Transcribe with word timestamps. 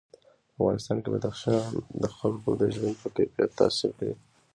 په 0.53 0.55
افغانستان 0.61 0.97
کې 1.03 1.09
بدخشان 1.13 1.63
د 2.01 2.03
خلکو 2.17 2.49
د 2.61 2.63
ژوند 2.75 2.95
په 3.01 3.07
کیفیت 3.15 3.51
تاثیر 3.59 3.91
کوي. 3.97 4.15